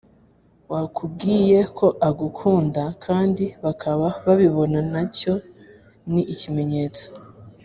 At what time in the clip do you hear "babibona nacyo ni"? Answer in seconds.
4.25-6.21